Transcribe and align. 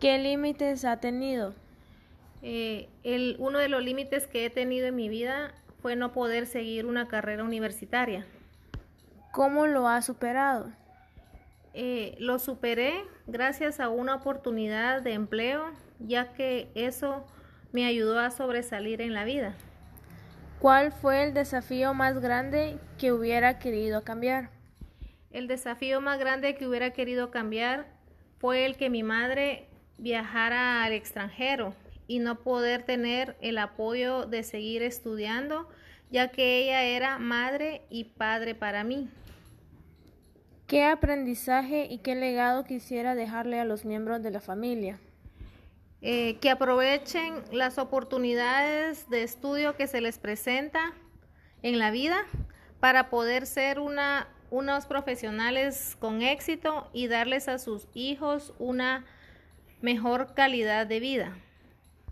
¿Qué 0.00 0.16
límites 0.18 0.84
ha 0.84 1.00
tenido? 1.00 1.54
Eh, 2.40 2.88
el, 3.02 3.34
uno 3.40 3.58
de 3.58 3.68
los 3.68 3.82
límites 3.82 4.28
que 4.28 4.44
he 4.44 4.50
tenido 4.50 4.86
en 4.86 4.94
mi 4.94 5.08
vida 5.08 5.52
fue 5.82 5.96
no 5.96 6.12
poder 6.12 6.46
seguir 6.46 6.86
una 6.86 7.08
carrera 7.08 7.42
universitaria. 7.42 8.24
¿Cómo 9.32 9.66
lo 9.66 9.88
ha 9.88 10.00
superado? 10.02 10.70
Eh, 11.74 12.14
lo 12.20 12.38
superé 12.38 12.94
gracias 13.26 13.80
a 13.80 13.88
una 13.88 14.14
oportunidad 14.14 15.02
de 15.02 15.14
empleo, 15.14 15.64
ya 15.98 16.32
que 16.32 16.70
eso 16.76 17.26
me 17.72 17.84
ayudó 17.84 18.20
a 18.20 18.30
sobresalir 18.30 19.00
en 19.00 19.14
la 19.14 19.24
vida. 19.24 19.56
¿Cuál 20.60 20.92
fue 20.92 21.24
el 21.24 21.34
desafío 21.34 21.92
más 21.92 22.20
grande 22.20 22.78
que 22.98 23.12
hubiera 23.12 23.58
querido 23.58 24.04
cambiar? 24.04 24.50
El 25.32 25.48
desafío 25.48 26.00
más 26.00 26.20
grande 26.20 26.54
que 26.54 26.68
hubiera 26.68 26.90
querido 26.92 27.32
cambiar 27.32 27.86
fue 28.38 28.64
el 28.64 28.76
que 28.76 28.90
mi 28.90 29.02
madre 29.02 29.67
viajara 29.98 30.84
al 30.84 30.92
extranjero 30.92 31.74
y 32.06 32.20
no 32.20 32.40
poder 32.40 32.84
tener 32.84 33.36
el 33.40 33.58
apoyo 33.58 34.26
de 34.26 34.42
seguir 34.42 34.82
estudiando, 34.82 35.68
ya 36.10 36.28
que 36.28 36.62
ella 36.62 36.84
era 36.84 37.18
madre 37.18 37.82
y 37.90 38.04
padre 38.04 38.54
para 38.54 38.82
mí. 38.82 39.10
¿Qué 40.66 40.84
aprendizaje 40.84 41.86
y 41.90 41.98
qué 41.98 42.14
legado 42.14 42.64
quisiera 42.64 43.14
dejarle 43.14 43.60
a 43.60 43.64
los 43.64 43.84
miembros 43.84 44.22
de 44.22 44.30
la 44.30 44.40
familia? 44.40 44.98
Eh, 46.00 46.36
que 46.40 46.50
aprovechen 46.50 47.42
las 47.50 47.76
oportunidades 47.78 49.10
de 49.10 49.24
estudio 49.24 49.76
que 49.76 49.88
se 49.88 50.00
les 50.00 50.18
presenta 50.18 50.92
en 51.62 51.78
la 51.78 51.90
vida 51.90 52.18
para 52.78 53.10
poder 53.10 53.46
ser 53.46 53.80
una, 53.80 54.28
unos 54.50 54.86
profesionales 54.86 55.96
con 55.98 56.22
éxito 56.22 56.88
y 56.92 57.08
darles 57.08 57.48
a 57.48 57.58
sus 57.58 57.88
hijos 57.94 58.54
una 58.58 59.04
mejor 59.80 60.34
calidad 60.34 60.86
de 60.86 61.00
vida. 61.00 61.36